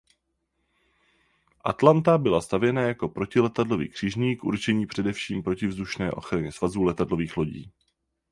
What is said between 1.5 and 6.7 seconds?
Atlanta byla stavěna jako protiletadlový křižník určení především k protivzdušné ochraně